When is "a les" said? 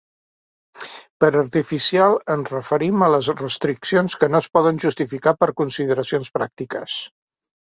3.07-3.29